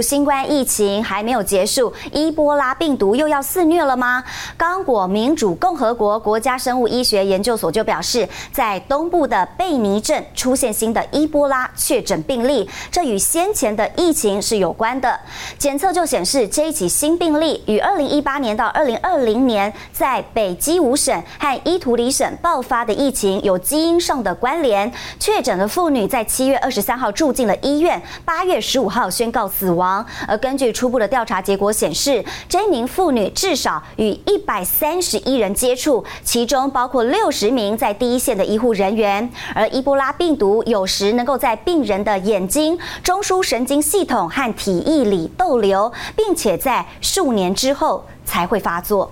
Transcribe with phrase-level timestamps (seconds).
[0.00, 4.22] 新冠疫情还没有结束，伊波拉病毒又要肆虐了吗？
[4.56, 15.18] 刚果民主共和国国家生物医学研究所就表示，在东部的贝尼镇出现新的伊波拉确诊病例，这与先前的疫情是有关的。
[15.58, 24.90] 检测就显示，这一起新病例与2018年到2020年在北基伍省和伊图里省爆发的疫情有基因上的关联。
[25.18, 29.89] 确诊的妇女在7月23号住进了医院，8月15号宣告死亡
[30.26, 39.30] 而根据初步的调查结果显示，这名妇女至少与一百三十一人接触，其中包括六十名在第一线的医护人员。
[39.54, 49.10] 而伊波拉病毒有时能够在病人的眼睛、中枢神经系统和体液里逗留，并且在数年之后才会发作。